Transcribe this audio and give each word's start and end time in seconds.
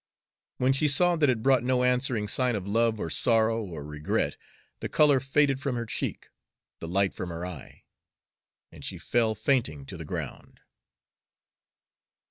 When 0.57 0.73
she 0.73 0.87
saw 0.87 1.15
that 1.17 1.29
it 1.29 1.43
brought 1.43 1.61
no 1.63 1.83
answering 1.83 2.27
sign 2.27 2.55
of 2.55 2.65
love 2.67 2.99
or 2.99 3.11
sorrow 3.11 3.63
or 3.63 3.85
regret, 3.85 4.35
the 4.79 4.89
color 4.89 5.19
faded 5.19 5.59
from 5.59 5.75
her 5.75 5.85
cheek, 5.85 6.29
the 6.79 6.87
light 6.87 7.13
from 7.13 7.29
her 7.29 7.45
eye, 7.45 7.83
and 8.71 8.83
she 8.83 8.97
fell 8.97 9.35
fainting 9.35 9.85
to 9.85 9.97
the 9.97 10.03
ground. 10.03 10.61